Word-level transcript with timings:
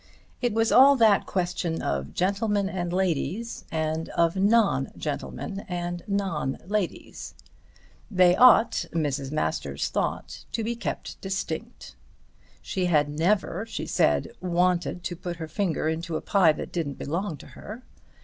It 0.41 0.55
was 0.55 0.71
all 0.71 0.95
that 0.95 1.27
question 1.27 1.79
of 1.79 2.15
gentlemen 2.15 2.67
and 2.67 2.91
ladies, 2.91 3.65
and 3.71 4.09
of 4.09 4.35
non 4.35 4.89
gentlemen 4.97 5.63
and 5.69 6.01
non 6.07 6.57
ladies! 6.65 7.35
They 8.09 8.35
ought, 8.35 8.87
Mrs. 8.93 9.31
Masters 9.31 9.89
thought, 9.89 10.45
to 10.53 10.63
be 10.63 10.75
kept 10.75 11.21
distinct. 11.21 11.95
She 12.63 12.87
had 12.87 13.09
never, 13.09 13.63
she 13.67 13.85
said, 13.85 14.31
wanted 14.41 15.03
to 15.03 15.15
put 15.15 15.35
her 15.35 15.47
finger 15.47 15.87
into 15.87 16.15
a 16.15 16.21
pie 16.21 16.53
that 16.53 16.71
didn't 16.71 16.93
belong 16.97 17.37
to 17.37 17.47
her. 17.49 17.83